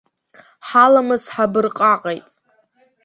Ҳаламыс 0.67 1.23
ҳабырҟаҟеит. 1.33 2.25